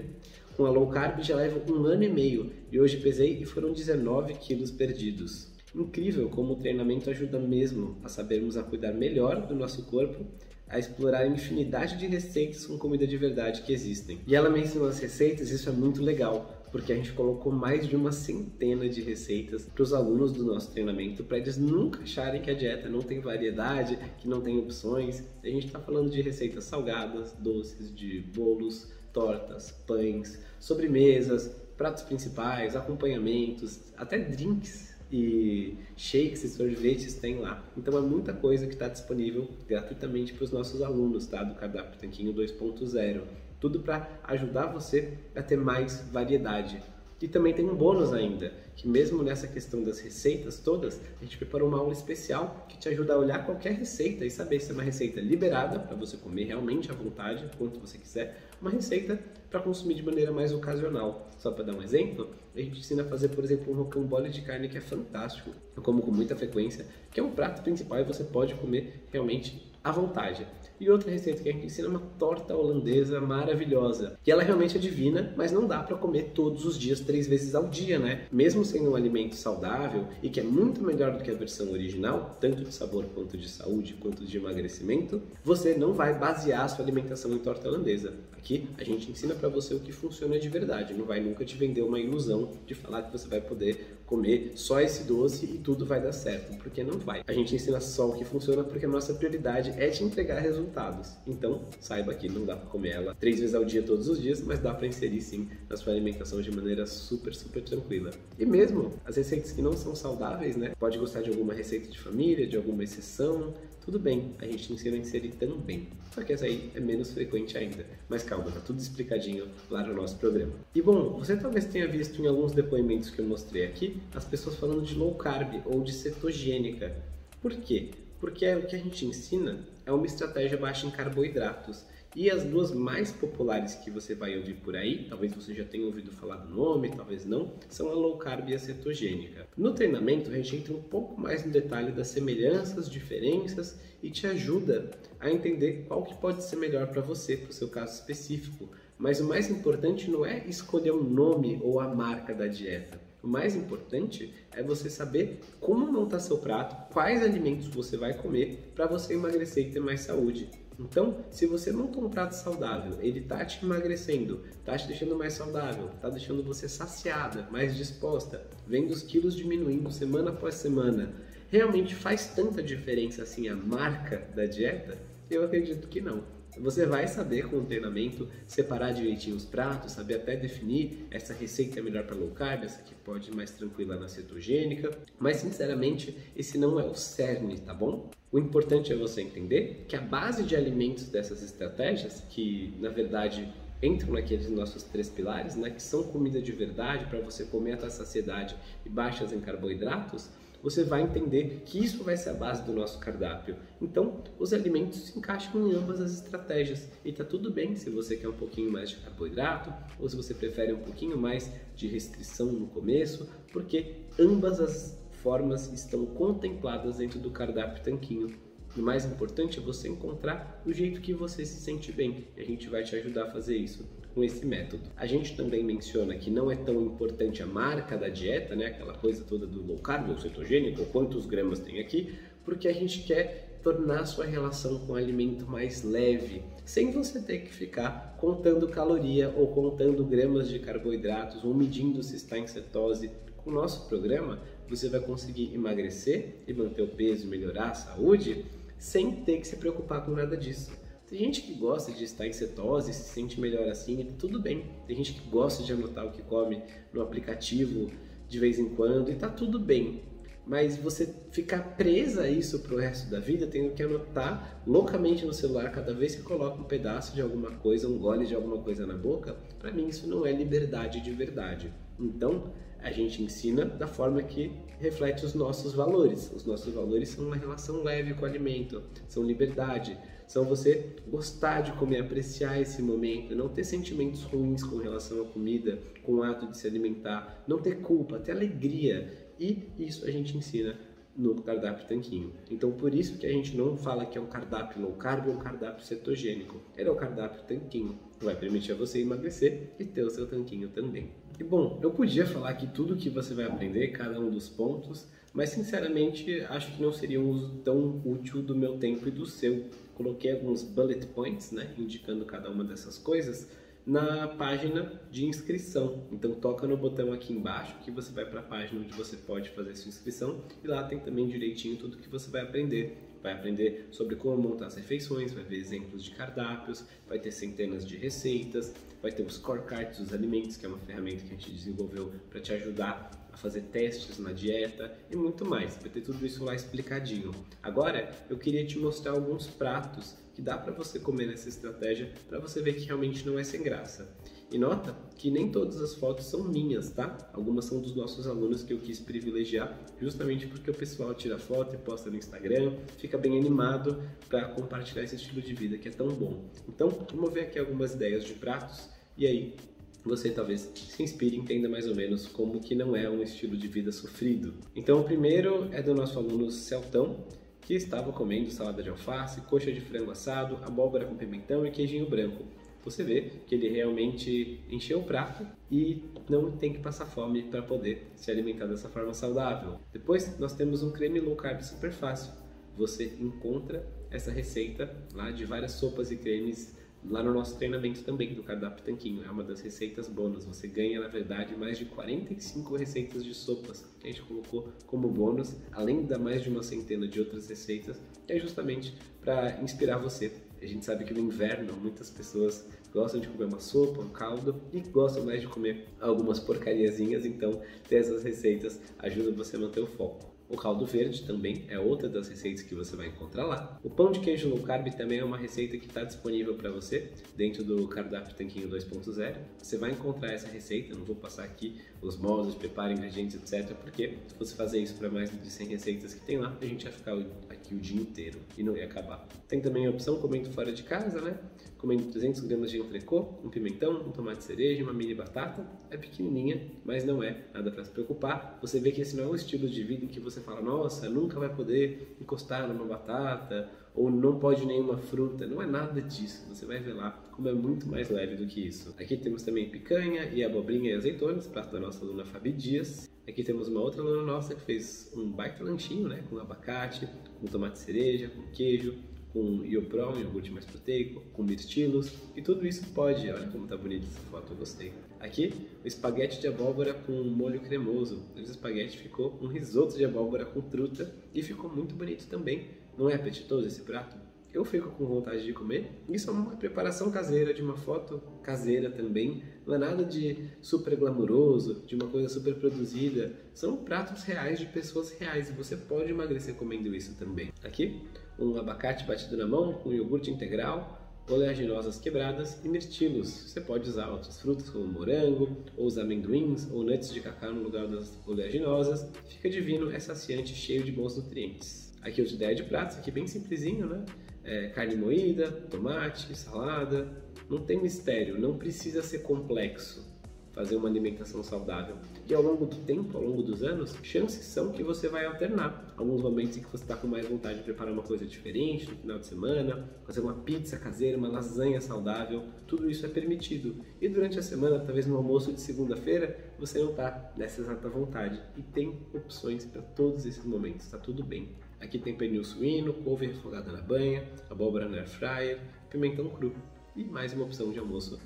[0.61, 3.73] Com a low carb já levo um ano e meio e hoje pesei e foram
[3.73, 5.47] 19 quilos perdidos.
[5.73, 10.23] Incrível como o treinamento ajuda mesmo a sabermos a cuidar melhor do nosso corpo,
[10.69, 14.19] a explorar a infinidade de receitas com comida de verdade que existem.
[14.27, 17.95] E ela mencionou as receitas, isso é muito legal, porque a gente colocou mais de
[17.95, 22.51] uma centena de receitas para os alunos do nosso treinamento, para eles nunca acharem que
[22.51, 25.23] a dieta não tem variedade, que não tem opções.
[25.43, 31.47] A gente está falando de receitas salgadas, doces, de bolos, tortas, pães, sobremesas,
[31.77, 37.63] pratos principais, acompanhamentos, até drinks e shakes e sorvetes tem lá.
[37.75, 41.43] Então é muita coisa que está disponível gratuitamente para os nossos alunos, tá?
[41.43, 43.21] Do cardápio Tanquinho 2.0.
[43.59, 46.81] Tudo para ajudar você a ter mais variedade.
[47.21, 51.37] E também tem um bônus ainda, que mesmo nessa questão das receitas todas, a gente
[51.37, 54.73] preparou uma aula especial que te ajuda a olhar qualquer receita e saber se é
[54.73, 59.19] uma receita liberada para você comer realmente à vontade, quanto você quiser, uma receita
[59.51, 61.29] para consumir de maneira mais ocasional.
[61.37, 64.41] Só para dar um exemplo, a gente ensina a fazer, por exemplo, um rocambole de
[64.41, 65.51] carne que é fantástico.
[65.75, 69.71] Eu como com muita frequência, que é um prato principal e você pode comer realmente
[69.83, 70.47] à vontade.
[70.81, 74.17] E outra receita que a gente ensina é uma torta holandesa maravilhosa.
[74.23, 77.53] Que ela realmente é divina, mas não dá para comer todos os dias, três vezes
[77.53, 78.25] ao dia, né?
[78.31, 82.35] Mesmo sendo um alimento saudável e que é muito melhor do que a versão original,
[82.41, 86.83] tanto de sabor quanto de saúde, quanto de emagrecimento, você não vai basear a sua
[86.83, 88.15] alimentação em torta holandesa.
[88.41, 91.55] Aqui a gente ensina para você o que funciona de verdade, não vai nunca te
[91.55, 95.85] vender uma ilusão de falar que você vai poder comer só esse doce e tudo
[95.85, 97.21] vai dar certo, porque não vai.
[97.27, 101.11] A gente ensina só o que funciona porque a nossa prioridade é te entregar resultados.
[101.27, 104.41] Então, saiba que não dá para comer ela três vezes ao dia todos os dias,
[104.41, 108.09] mas dá para inserir sim na sua alimentação de maneira super, super tranquila.
[108.39, 110.73] E mesmo as receitas que não são saudáveis, né?
[110.79, 114.95] Pode gostar de alguma receita de família, de alguma exceção, tudo bem, a gente ensina
[114.95, 115.87] a inserir também.
[116.13, 117.85] Só que essa aí é menos frequente ainda.
[118.07, 120.53] Mas calma, tá tudo explicadinho lá no nosso programa.
[120.75, 124.55] E bom, você talvez tenha visto em alguns depoimentos que eu mostrei aqui as pessoas
[124.55, 126.95] falando de low carb ou de cetogênica.
[127.41, 127.89] Por quê?
[128.19, 131.83] Porque o que a gente ensina é uma estratégia baixa em carboidratos.
[132.13, 135.85] E as duas mais populares que você vai ouvir por aí, talvez você já tenha
[135.85, 139.47] ouvido falar do nome, talvez não, são a low carb e a cetogênica.
[139.55, 144.27] No treinamento, a gente entra um pouco mais no detalhe das semelhanças, diferenças e te
[144.27, 148.67] ajuda a entender qual que pode ser melhor para você, para o seu caso específico.
[148.97, 152.99] Mas o mais importante não é escolher o nome ou a marca da dieta.
[153.23, 158.71] O mais importante é você saber como montar seu prato, quais alimentos você vai comer
[158.75, 160.49] para você emagrecer e ter mais saúde.
[160.79, 165.33] Então, se você monta um prato saudável, ele está te emagrecendo, está te deixando mais
[165.33, 171.13] saudável, está deixando você saciada, mais disposta, vendo os quilos diminuindo semana após semana,
[171.49, 174.97] realmente faz tanta diferença assim a marca da dieta?
[175.29, 176.23] Eu acredito que não.
[176.59, 181.79] Você vai saber com o treinamento separar direitinho os pratos, saber até definir essa receita
[181.79, 186.15] é melhor para low carb, essa aqui pode ir mais tranquila na cetogênica, mas sinceramente
[186.35, 188.09] esse não é o cerne, tá bom?
[188.31, 193.51] O importante é você entender que a base de alimentos dessas estratégias, que na verdade
[193.81, 197.87] entram naqueles nossos três pilares, né, que são comida de verdade para você comer até
[197.87, 200.29] a saciedade e baixas em carboidratos,
[200.61, 203.55] você vai entender que isso vai ser a base do nosso cardápio.
[203.81, 208.15] Então, os alimentos se encaixam em ambas as estratégias e está tudo bem se você
[208.15, 212.51] quer um pouquinho mais de carboidrato ou se você prefere um pouquinho mais de restrição
[212.51, 218.29] no começo, porque ambas as formas estão contempladas dentro do cardápio tanquinho.
[218.75, 222.45] O mais importante é você encontrar o jeito que você se sente bem e a
[222.45, 224.83] gente vai te ajudar a fazer isso com esse método.
[224.95, 228.93] A gente também menciona que não é tão importante a marca da dieta, né, aquela
[228.93, 233.59] coisa toda do low carb ou cetogênico, quantos gramas tem aqui, porque a gente quer
[233.63, 239.31] tornar sua relação com o alimento mais leve, sem você ter que ficar contando caloria
[239.35, 243.11] ou contando gramas de carboidratos ou medindo se está em cetose.
[243.37, 248.45] Com o nosso programa, você vai conseguir emagrecer e manter o peso melhorar a saúde
[248.77, 250.71] sem ter que se preocupar com nada disso.
[251.11, 254.63] Tem gente que gosta de estar em cetose, se sente melhor assim, e tudo bem.
[254.87, 257.91] Tem gente que gosta de anotar o que come no aplicativo
[258.29, 260.03] de vez em quando, e tá tudo bem.
[260.47, 265.33] Mas você ficar presa a isso pro resto da vida, tendo que anotar loucamente no
[265.33, 268.87] celular cada vez que coloca um pedaço de alguma coisa, um gole de alguma coisa
[268.87, 271.73] na boca, para mim isso não é liberdade de verdade.
[271.99, 276.31] Então, a gente ensina da forma que reflete os nossos valores.
[276.33, 279.97] Os nossos valores são uma relação leve com o alimento, são liberdade,
[280.31, 285.25] são você gostar de comer, apreciar esse momento, não ter sentimentos ruins com relação à
[285.25, 289.11] comida, com o ato de se alimentar, não ter culpa, ter alegria.
[289.37, 290.79] E isso a gente ensina
[291.17, 292.31] no cardápio tanquinho.
[292.49, 295.33] Então por isso que a gente não fala que é um cardápio low carb ou
[295.33, 296.61] um cardápio cetogênico.
[296.77, 300.27] Ele é o cardápio tanquinho, que vai permitir a você emagrecer e ter o seu
[300.27, 301.11] tanquinho também.
[301.37, 305.09] E bom, eu podia falar que tudo que você vai aprender, cada um dos pontos,
[305.33, 309.25] mas sinceramente acho que não seria um uso tão útil do meu tempo e do
[309.25, 309.65] seu.
[310.01, 313.47] Coloquei alguns bullet points, né, indicando cada uma dessas coisas,
[313.85, 316.07] na página de inscrição.
[316.11, 319.51] Então toca no botão aqui embaixo que você vai para a página onde você pode
[319.51, 322.97] fazer sua inscrição e lá tem também direitinho tudo que você vai aprender.
[323.21, 327.85] Vai aprender sobre como montar as refeições, vai ver exemplos de cardápios, vai ter centenas
[327.85, 331.51] de receitas, vai ter os scorecards dos alimentos, que é uma ferramenta que a gente
[331.51, 335.77] desenvolveu para te ajudar a fazer testes na dieta e muito mais.
[335.77, 337.31] Vai ter tudo isso lá explicadinho.
[337.61, 342.39] Agora, eu queria te mostrar alguns pratos que dá para você comer nessa estratégia para
[342.39, 344.09] você ver que realmente não é sem graça.
[344.51, 347.17] E nota que nem todas as fotos são minhas, tá?
[347.31, 351.73] Algumas são dos nossos alunos que eu quis privilegiar, justamente porque o pessoal tira foto
[351.73, 355.91] e posta no Instagram, fica bem animado para compartilhar esse estilo de vida que é
[355.91, 356.43] tão bom.
[356.67, 359.55] Então, vamos ver aqui algumas ideias de pratos e aí
[360.03, 363.55] você talvez se inspire e entenda mais ou menos como que não é um estilo
[363.55, 364.53] de vida sofrido.
[364.75, 367.23] Então, o primeiro é do nosso aluno Celtão,
[367.61, 372.09] que estava comendo salada de alface, coxa de frango assado, abóbora com pimentão e queijinho
[372.09, 372.43] branco.
[372.83, 377.61] Você vê que ele realmente encheu o prato e não tem que passar fome para
[377.61, 379.79] poder se alimentar dessa forma saudável.
[379.93, 382.33] Depois nós temos um creme low carb super fácil.
[382.75, 386.75] Você encontra essa receita lá de várias sopas e cremes
[387.09, 389.23] lá no nosso treinamento também do cardápio tanquinho.
[389.23, 390.45] É uma das receitas bônus.
[390.45, 395.07] Você ganha, na verdade, mais de 45 receitas de sopas que a gente colocou como
[395.07, 399.97] bônus, além da mais de uma centena de outras receitas, que é justamente para inspirar
[399.97, 400.31] você.
[400.61, 404.61] A gente sabe que no inverno muitas pessoas gostam de comer uma sopa, um caldo
[404.71, 409.79] e gostam mais de comer algumas porcariazinhas, então ter essas receitas ajuda você a manter
[409.79, 410.30] o foco.
[410.51, 413.79] O caldo verde também é outra das receitas que você vai encontrar lá.
[413.81, 417.09] O pão de queijo low carb também é uma receita que está disponível para você
[417.37, 419.37] dentro do cardápio Tanquinho 2.0.
[419.57, 423.73] Você vai encontrar essa receita, não vou passar aqui os moldes, preparo, ingredientes, etc.
[423.77, 426.83] Porque se você fazer isso para mais de 100 receitas que tem lá, a gente
[426.83, 427.17] ia ficar
[427.49, 429.25] aqui o dia inteiro e não ia acabar.
[429.47, 431.37] Tem também a opção comendo fora de casa, né?
[431.81, 435.65] Comendo 300 gramas de entrecô, um pimentão, um tomate cereja, uma mini batata.
[435.89, 438.59] É pequenininha, mas não é nada para se preocupar.
[438.61, 441.09] Você vê que esse não é um estilo de vida em que você fala, nossa,
[441.09, 445.47] nunca vai poder encostar numa batata ou não pode nenhuma fruta.
[445.47, 446.45] Não é nada disso.
[446.49, 448.93] Você vai ver lá como é muito mais leve do que isso.
[448.99, 453.09] Aqui temos também picanha e abobrinha e azeitonas, prato da nossa aluna Fabi Dias.
[453.27, 457.07] Aqui temos uma outra aluna nossa que fez um baita lanchinho, né, com abacate,
[457.39, 458.95] com tomate cereja, com queijo,
[459.31, 464.05] com ioprom, iogurte mais proteico, com mirtilos, e tudo isso pode, olha como tá bonita
[464.05, 464.93] essa foto, eu gostei.
[465.19, 468.23] Aqui, o espaguete de abóbora com molho cremoso.
[468.35, 472.69] Esse espaguete ficou um risoto de abóbora com truta e ficou muito bonito também.
[472.97, 474.17] Não é apetitoso esse prato?
[474.53, 475.91] Eu fico com vontade de comer.
[476.09, 479.43] Isso é uma preparação caseira de uma foto caseira também.
[479.65, 483.33] Não é nada de super glamuroso, de uma coisa super produzida.
[483.53, 487.49] São pratos reais de pessoas reais e você pode emagrecer comendo isso também.
[487.63, 488.01] Aqui,
[488.43, 493.29] um abacate batido na mão, com iogurte integral, oleaginosas quebradas e mirtilos.
[493.29, 497.63] Você pode usar outras frutas como morango, ou os amendoins, ou nuts de cacau no
[497.63, 499.07] lugar das oleaginosas.
[499.29, 501.93] Fica divino, é saciante, cheio de bons nutrientes.
[502.01, 504.05] Aqui outra ideia de pratos, aqui bem simplesinho, né?
[504.43, 507.07] É, carne moída, tomate, salada.
[507.49, 510.09] Não tem mistério, não precisa ser complexo
[510.53, 511.95] fazer uma alimentação saudável.
[512.31, 515.93] E ao longo do tempo, ao longo dos anos, chances são que você vai alternar.
[515.97, 518.95] Alguns momentos em que você está com mais vontade de preparar uma coisa diferente no
[518.95, 523.75] final de semana, fazer uma pizza caseira, uma lasanha saudável, tudo isso é permitido.
[523.99, 528.41] E durante a semana, talvez no almoço de segunda-feira, você não está nessa exata vontade.
[528.55, 531.49] E tem opções para todos esses momentos, está tudo bem.
[531.81, 536.55] Aqui tem pernil suíno, couve refogada na banha, abóbora no air fryer, pimentão cru
[536.95, 538.17] e mais uma opção de almoço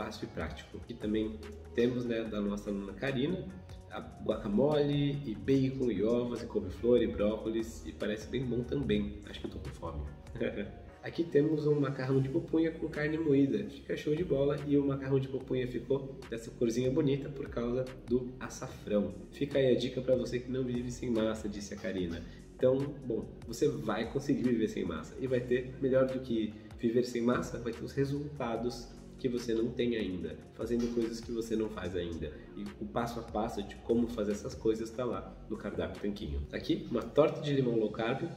[0.00, 0.78] fácil e prático.
[0.78, 1.38] Aqui também
[1.74, 3.46] temos né, da nossa aluna Karina,
[3.90, 9.18] a guacamole e bacon e ovos e couve-flor e brócolis e parece bem bom também.
[9.28, 10.02] Acho que eu tô com fome.
[11.02, 14.86] Aqui temos um macarrão de pupunha com carne moída, fica show de bola e o
[14.86, 19.14] macarrão de pupunha ficou dessa corzinha bonita por causa do açafrão.
[19.32, 22.22] Fica aí a dica para você que não vive sem massa, disse a Karina.
[22.54, 27.04] Então, bom, você vai conseguir viver sem massa e vai ter, melhor do que viver
[27.04, 31.54] sem massa, vai ter os resultados que você não tem ainda, fazendo coisas que você
[31.54, 32.32] não faz ainda.
[32.56, 36.40] E o passo a passo de como fazer essas coisas está lá no cardápio Tanquinho.
[36.52, 38.28] Aqui, uma torta de limão low carb,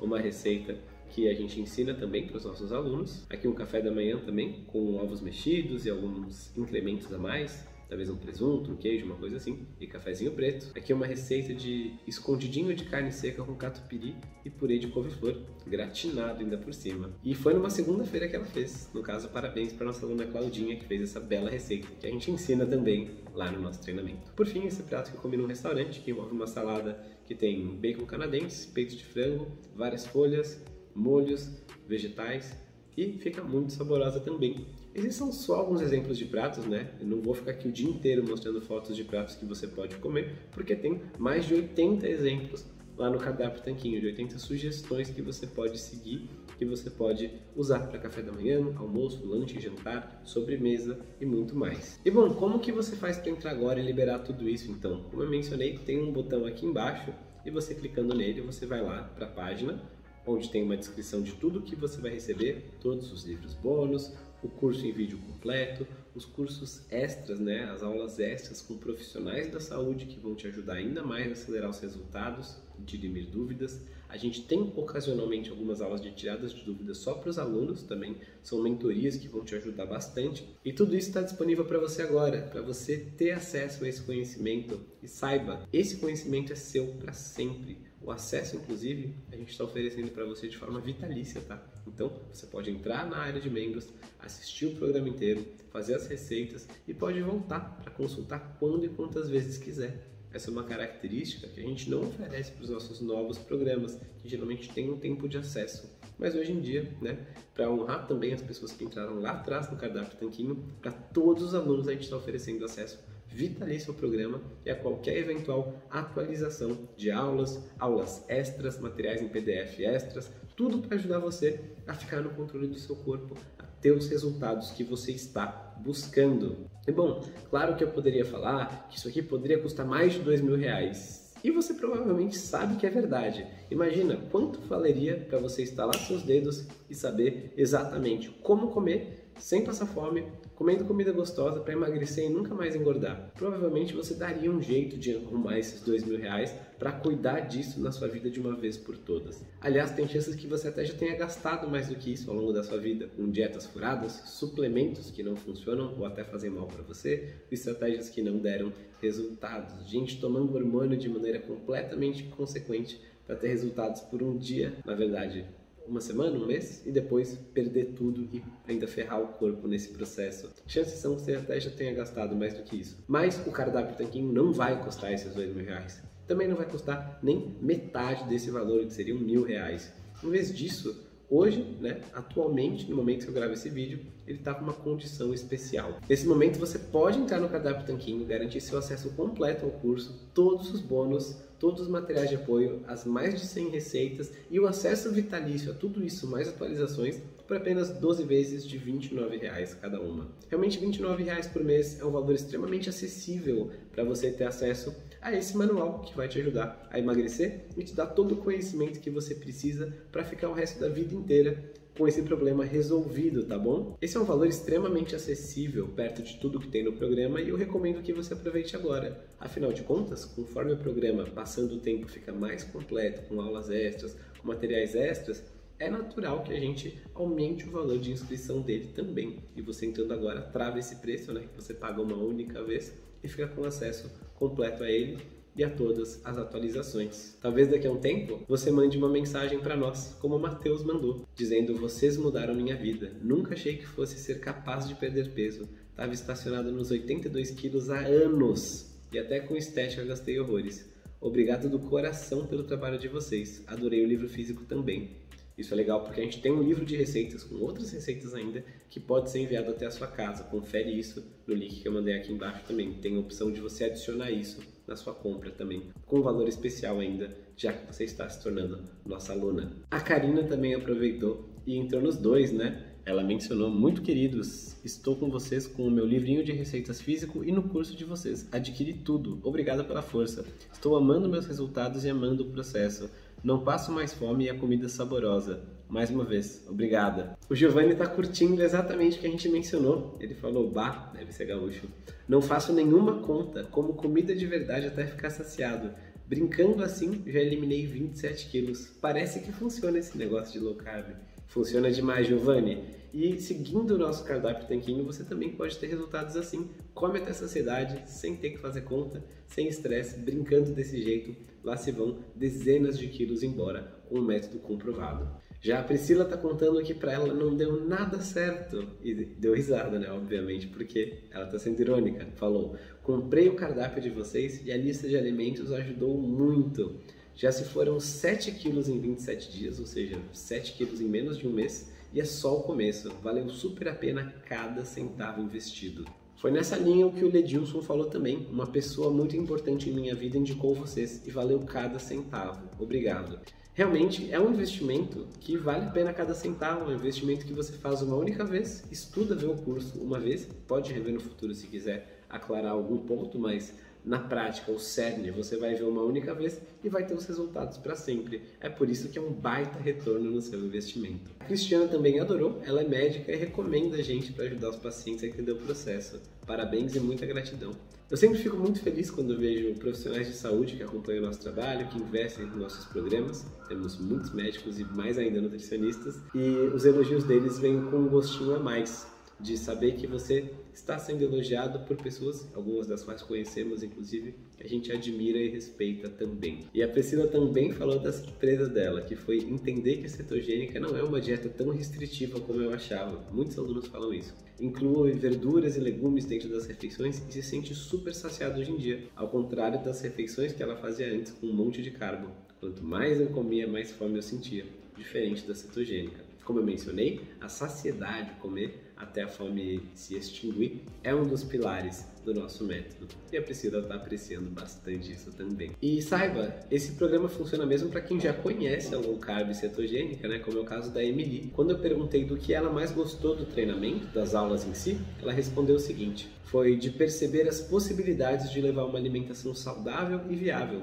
[0.00, 0.76] uma receita
[1.10, 3.24] que a gente ensina também para os nossos alunos.
[3.30, 8.08] Aqui um café da manhã também, com ovos mexidos e alguns incrementos a mais talvez
[8.08, 10.72] um presunto, um queijo, uma coisa assim, e cafezinho preto.
[10.74, 15.42] Aqui é uma receita de escondidinho de carne seca com catupiry e purê de couve-flor,
[15.66, 17.10] gratinado ainda por cima.
[17.22, 18.88] E foi numa segunda-feira que ela fez.
[18.94, 22.30] No caso, parabéns para nossa aluna Claudinha que fez essa bela receita, que a gente
[22.30, 24.32] ensina também lá no nosso treinamento.
[24.32, 27.76] Por fim, esse prato que eu comi num restaurante, que envolve uma salada que tem
[27.76, 32.56] bacon canadense, peito de frango, várias folhas, molhos, vegetais
[32.96, 34.66] e fica muito saborosa também.
[34.94, 36.90] Esses são só alguns exemplos de pratos, né?
[37.00, 39.96] Eu não vou ficar aqui o dia inteiro mostrando fotos de pratos que você pode
[39.96, 42.64] comer, porque tem mais de 80 exemplos
[42.96, 46.28] lá no cardápio Tanquinho, de 80 sugestões que você pode seguir,
[46.58, 51.98] que você pode usar para café da manhã, almoço, lanche, jantar, sobremesa e muito mais.
[52.04, 55.02] E bom, como que você faz para entrar agora e liberar tudo isso então?
[55.10, 57.12] Como eu mencionei, tem um botão aqui embaixo
[57.44, 59.80] e você clicando nele, você vai lá para a página
[60.26, 64.48] onde tem uma descrição de tudo que você vai receber, todos os livros bônus, o
[64.48, 70.06] curso em vídeo completo, os cursos extras, né, as aulas extras com profissionais da saúde
[70.06, 73.80] que vão te ajudar ainda mais a acelerar os resultados e dirimir dúvidas.
[74.08, 78.16] A gente tem ocasionalmente algumas aulas de tiradas de dúvidas só para os alunos, também
[78.42, 80.46] são mentorias que vão te ajudar bastante.
[80.64, 84.78] E tudo isso está disponível para você agora, para você ter acesso a esse conhecimento
[85.02, 87.91] e saiba, esse conhecimento é seu para sempre.
[88.04, 91.62] O acesso, inclusive, a gente está oferecendo para você de forma vitalícia, tá?
[91.86, 93.88] Então, você pode entrar na área de membros,
[94.18, 99.30] assistir o programa inteiro, fazer as receitas e pode voltar para consultar quando e quantas
[99.30, 100.08] vezes quiser.
[100.32, 104.28] Essa é uma característica que a gente não oferece para os nossos novos programas, que
[104.28, 105.88] geralmente têm um tempo de acesso.
[106.18, 109.76] Mas hoje em dia, né, para honrar também as pessoas que entraram lá atrás no
[109.76, 112.98] cardápio Tanquinho, para todos os alunos a gente está oferecendo acesso
[113.34, 119.80] vitalício ao programa e a qualquer eventual atualização de aulas, aulas extras, materiais em PDF
[119.80, 124.08] extras, tudo para ajudar você a ficar no controle do seu corpo, a ter os
[124.08, 126.70] resultados que você está buscando.
[126.86, 130.40] E bom, claro que eu poderia falar que isso aqui poderia custar mais de dois
[130.40, 131.32] mil reais.
[131.42, 133.44] E você provavelmente sabe que é verdade.
[133.68, 139.86] Imagina quanto valeria para você instalar seus dedos e saber exatamente como comer sem passar
[139.86, 140.24] fome,
[140.62, 143.32] comendo comida gostosa para emagrecer e nunca mais engordar.
[143.36, 147.90] Provavelmente você daria um jeito de arrumar esses dois mil reais para cuidar disso na
[147.90, 149.44] sua vida de uma vez por todas.
[149.60, 152.52] Aliás, tem chances que você até já tenha gastado mais do que isso ao longo
[152.52, 156.82] da sua vida, com dietas furadas, suplementos que não funcionam ou até fazem mal para
[156.84, 163.48] você, estratégias que não deram resultados, gente tomando hormônio de maneira completamente inconsequente para ter
[163.48, 165.44] resultados por um dia, na verdade,
[165.86, 170.50] uma semana, um mês, e depois perder tudo e ainda ferrar o corpo nesse processo.
[170.66, 172.96] Chances são que você até já tenha gastado mais do que isso.
[173.06, 176.02] Mas o cardápio tanquinho não vai custar esses dois mil reais.
[176.26, 179.92] Também não vai custar nem metade desse valor, que seriam mil reais.
[180.22, 184.52] Em vez disso, Hoje, né, atualmente, no momento que eu gravo esse vídeo, ele está
[184.52, 185.98] com uma condição especial.
[186.06, 190.70] Nesse momento, você pode entrar no Cardápio Tanquinho, garantir seu acesso completo ao curso, todos
[190.74, 195.10] os bônus, todos os materiais de apoio, as mais de 100 receitas e o acesso
[195.10, 197.18] vitalício a tudo isso, mais atualizações,
[197.48, 200.28] por apenas 12 vezes de R$ 29,00 cada uma.
[200.50, 205.32] Realmente, R$ 29,00 por mês é um valor extremamente acessível para você ter acesso a
[205.32, 209.08] esse manual que vai te ajudar a emagrecer e te dar todo o conhecimento que
[209.08, 213.96] você precisa para ficar o resto da vida inteira com esse problema resolvido, tá bom?
[214.00, 217.56] Esse é um valor extremamente acessível perto de tudo que tem no programa e eu
[217.56, 219.24] recomendo que você aproveite agora.
[219.38, 224.16] Afinal de contas, conforme o programa passando o tempo fica mais completo, com aulas extras,
[224.40, 225.44] com materiais extras,
[225.78, 229.38] é natural que a gente aumente o valor de inscrição dele também.
[229.54, 233.28] E você entrando agora trava esse preço, né, que você paga uma única vez e
[233.28, 235.18] fica com acesso completo a ele
[235.54, 237.36] e a todas as atualizações.
[237.40, 241.26] Talvez daqui a um tempo você mande uma mensagem para nós, como o Matheus mandou,
[241.34, 243.12] dizendo: Vocês mudaram minha vida.
[243.22, 245.68] Nunca achei que fosse ser capaz de perder peso.
[245.90, 250.90] Estava estacionado nos 82 quilos há anos e até com estética gastei horrores.
[251.20, 253.62] Obrigado do coração pelo trabalho de vocês.
[253.66, 255.21] Adorei o livro físico também.
[255.56, 258.64] Isso é legal porque a gente tem um livro de receitas com outras receitas ainda
[258.88, 260.44] que pode ser enviado até a sua casa.
[260.44, 262.94] Confere isso no link que eu mandei aqui embaixo também.
[262.94, 267.36] Tem a opção de você adicionar isso na sua compra também, com valor especial ainda,
[267.56, 269.72] já que você está se tornando nossa aluna.
[269.90, 272.88] A Karina também aproveitou e entrou nos dois, né?
[273.04, 277.50] Ela mencionou, muito queridos, estou com vocês com o meu livrinho de receitas físico e
[277.50, 278.46] no curso de vocês.
[278.52, 279.40] Adquiri tudo.
[279.42, 280.44] Obrigada pela força.
[280.72, 283.10] Estou amando meus resultados e amando o processo.
[283.42, 285.64] Não passo mais fome e a comida saborosa.
[285.88, 287.36] Mais uma vez, obrigada.
[287.50, 290.16] O Giovanni está curtindo exatamente o que a gente mencionou.
[290.20, 291.88] Ele falou, bah, deve ser gaúcho.
[292.28, 295.92] Não faço nenhuma conta, como comida de verdade até ficar saciado.
[296.24, 298.86] Brincando assim, já eliminei 27 quilos.
[299.00, 301.08] Parece que funciona esse negócio de low carb.
[301.52, 302.82] Funciona demais, Giovanni.
[303.12, 306.70] E seguindo o nosso cardápio tanquinho, você também pode ter resultados assim.
[306.94, 311.36] Come até saciedade, sem ter que fazer conta, sem estresse, brincando desse jeito.
[311.62, 315.28] Lá se vão dezenas de quilos embora com um método comprovado.
[315.60, 318.88] Já a Priscila tá contando que para ela não deu nada certo.
[319.04, 320.10] E deu risada, né?
[320.10, 322.26] Obviamente, porque ela tá sendo irônica.
[322.36, 326.98] Falou: comprei o cardápio de vocês e a lista de alimentos ajudou muito.
[327.34, 331.48] Já se foram 7 quilos em 27 dias, ou seja, 7 quilos em menos de
[331.48, 333.10] um mês, e é só o começo.
[333.22, 336.04] Valeu super a pena cada centavo investido.
[336.36, 338.46] Foi nessa linha o que o Ledilson falou também.
[338.50, 342.68] Uma pessoa muito importante em minha vida indicou vocês e valeu cada centavo.
[342.78, 343.40] Obrigado.
[343.74, 347.72] Realmente é um investimento que vale a pena cada centavo, é um investimento que você
[347.72, 351.66] faz uma única vez, estuda, vê o curso uma vez, pode rever no futuro se
[351.66, 353.72] quiser aclarar algum ponto, mas
[354.04, 357.78] na prática, o cerne, você vai ver uma única vez e vai ter os resultados
[357.78, 358.42] para sempre.
[358.60, 361.30] É por isso que é um baita retorno no seu investimento.
[361.40, 365.22] A Cristiana também adorou, ela é médica e recomenda a gente para ajudar os pacientes
[365.22, 366.20] a entender o processo.
[366.46, 367.72] Parabéns e muita gratidão.
[368.10, 371.88] Eu sempre fico muito feliz quando vejo profissionais de saúde que acompanham o nosso trabalho,
[371.88, 373.46] que investem nos nossos programas.
[373.68, 376.40] Temos muitos médicos e mais ainda nutricionistas, e
[376.74, 379.06] os elogios deles vêm com um gostinho a mais
[379.42, 384.64] de saber que você está sendo elogiado por pessoas, algumas das quais conhecemos, inclusive, que
[384.64, 386.60] a gente admira e respeita também.
[386.72, 390.96] E a Priscila também falou da surpresa dela, que foi entender que a cetogênica não
[390.96, 393.28] é uma dieta tão restritiva como eu achava.
[393.32, 394.34] Muitos alunos falam isso.
[394.60, 399.08] Inclui verduras e legumes dentro das refeições e se sente super saciado hoje em dia,
[399.16, 402.30] ao contrário das refeições que ela fazia antes com um monte de carbo.
[402.60, 404.64] Quanto mais eu comia, mais fome eu sentia,
[404.96, 406.21] diferente da cetogênica.
[406.44, 412.06] Como eu mencionei, a saciedade, comer até a fome se extinguir, é um dos pilares
[412.24, 413.08] do nosso método.
[413.32, 415.72] E a Priscila está apreciando bastante isso também.
[415.82, 420.38] E saiba, esse programa funciona mesmo para quem já conhece a low carb cetogênica, né?
[420.38, 421.50] Como é o caso da Emily.
[421.52, 425.32] Quando eu perguntei do que ela mais gostou do treinamento, das aulas em si, ela
[425.32, 430.82] respondeu o seguinte: foi de perceber as possibilidades de levar uma alimentação saudável e viável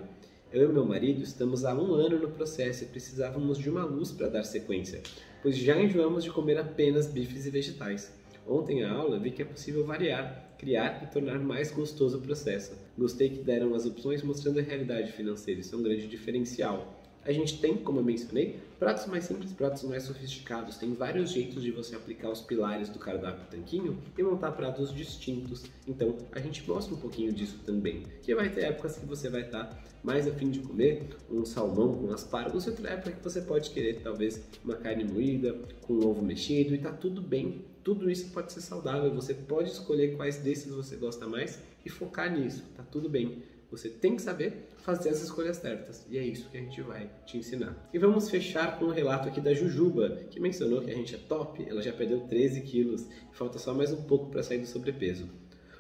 [0.51, 4.11] eu e meu marido estamos há um ano no processo e precisávamos de uma luz
[4.11, 4.99] para dar sequência,
[5.41, 8.13] pois já enjoamos de comer apenas bifes e vegetais.
[8.47, 12.75] Ontem a aula vi que é possível variar, criar e tornar mais gostoso o processo.
[12.97, 16.98] Gostei que deram as opções mostrando a realidade financeira, isso é um grande diferencial.
[17.25, 20.77] A gente tem, como eu mencionei, pratos mais simples, pratos mais sofisticados.
[20.77, 25.65] Tem vários jeitos de você aplicar os pilares do cardápio tanquinho e montar pratos distintos.
[25.87, 28.03] Então, a gente mostra um pouquinho disso também.
[28.21, 32.11] Que vai ter épocas que você vai estar mais afim de comer um salmão com
[32.13, 36.23] aspargos, e outra época que você pode querer talvez uma carne moída com um ovo
[36.23, 37.65] mexido e tá tudo bem.
[37.83, 42.31] Tudo isso pode ser saudável, você pode escolher quais desses você gosta mais e focar
[42.31, 43.43] nisso, tá tudo bem.
[43.71, 47.07] Você tem que saber fazer as escolhas certas e é isso que a gente vai
[47.25, 47.87] te ensinar.
[47.93, 51.19] E vamos fechar com um relato aqui da Jujuba, que mencionou que a gente é
[51.19, 54.65] top, ela já perdeu 13 quilos e falta só mais um pouco para sair do
[54.65, 55.29] sobrepeso.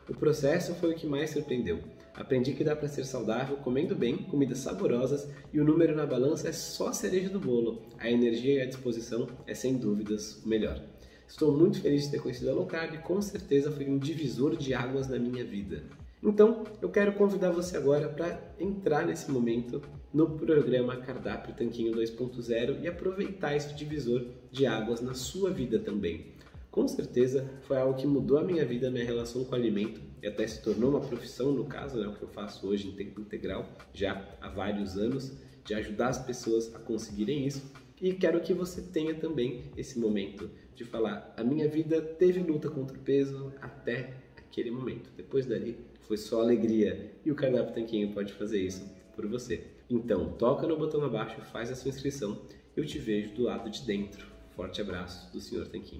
[0.07, 1.79] O processo foi o que mais surpreendeu.
[2.13, 6.49] Aprendi que dá para ser saudável comendo bem, comidas saborosas e o número na balança
[6.49, 7.83] é só a cereja do bolo.
[7.97, 10.79] A energia e a disposição é sem dúvidas o melhor.
[11.27, 14.57] Estou muito feliz de ter conhecido a low carb e com certeza foi um divisor
[14.57, 15.83] de águas na minha vida.
[16.21, 19.81] Então, eu quero convidar você agora para entrar nesse momento
[20.13, 26.33] no programa Cardápio Tanquinho 2.0 e aproveitar esse divisor de águas na sua vida também.
[26.69, 30.01] Com certeza foi algo que mudou a minha vida, a minha relação com o alimento
[30.21, 32.91] e até se tornou uma profissão, no caso, né, o que eu faço hoje em
[32.91, 35.31] tempo integral, já há vários anos,
[35.63, 37.71] de ajudar as pessoas a conseguirem isso.
[38.01, 42.69] E quero que você tenha também esse momento de falar: a minha vida teve luta
[42.69, 45.09] contra o peso até aquele momento.
[45.15, 45.77] Depois dali
[46.09, 48.83] foi só alegria e o cardápio tanquinho pode fazer isso
[49.15, 49.63] por você.
[49.87, 52.41] Então, toca no botão abaixo, faz a sua inscrição.
[52.75, 54.25] Eu te vejo do lado de dentro.
[54.55, 55.67] Forte abraço do Sr.
[55.67, 55.97] Tanquinho.